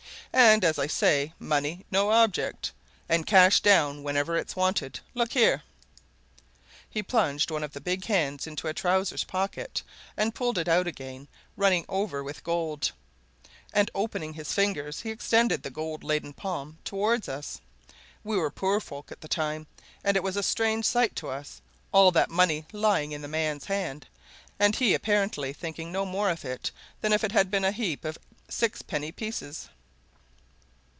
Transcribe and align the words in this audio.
And 0.33 0.63
as 0.63 0.79
I 0.79 0.87
say 0.87 1.33
money 1.39 1.83
no 1.91 2.09
object, 2.09 2.71
and 3.09 3.27
cash 3.27 3.59
down 3.59 4.01
whenever 4.01 4.37
it's 4.37 4.55
wanted. 4.55 5.01
Look 5.13 5.33
here!" 5.33 5.61
He 6.89 7.03
plunged 7.03 7.51
one 7.51 7.63
of 7.65 7.73
the 7.73 7.81
big 7.81 8.05
hands 8.05 8.47
into 8.47 8.69
a 8.69 8.73
trousers' 8.73 9.25
pocket, 9.25 9.83
and 10.15 10.33
pulled 10.33 10.57
it 10.57 10.69
out 10.69 10.87
again 10.87 11.27
running 11.57 11.83
over 11.89 12.23
with 12.23 12.45
gold. 12.45 12.93
And 13.73 13.91
opening 13.93 14.33
his 14.35 14.53
fingers 14.53 15.01
he 15.01 15.09
extended 15.09 15.63
the 15.63 15.69
gold 15.69 16.01
laden 16.01 16.31
palm 16.31 16.77
towards 16.85 17.27
us. 17.27 17.59
We 18.23 18.37
were 18.37 18.49
poor 18.51 18.79
folk 18.79 19.11
at 19.11 19.19
that 19.19 19.31
time, 19.31 19.67
and 20.01 20.15
it 20.15 20.23
was 20.23 20.37
a 20.37 20.43
strange 20.43 20.85
sight 20.85 21.13
to 21.17 21.27
us, 21.27 21.59
all 21.91 22.09
that 22.11 22.29
money 22.29 22.65
lying 22.71 23.11
in 23.11 23.21
the 23.21 23.27
man's 23.27 23.65
hand, 23.65 24.07
and 24.57 24.77
he 24.77 24.93
apparently 24.93 25.51
thinking 25.51 25.91
no 25.91 26.05
more 26.05 26.29
of 26.29 26.45
it 26.45 26.71
than 27.01 27.11
if 27.11 27.21
it 27.25 27.33
had 27.33 27.51
been 27.51 27.65
a 27.65 27.73
heap 27.73 28.05
of 28.05 28.17
six 28.47 28.81
penny 28.81 29.11
pieces. 29.11 29.67